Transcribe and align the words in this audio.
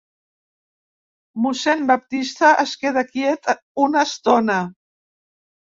Mossèn 1.43 1.83
Baptista 1.91 2.55
es 2.65 2.75
queda 2.85 3.05
quiet 3.13 3.55
una 3.87 4.05
estona. 4.09 4.59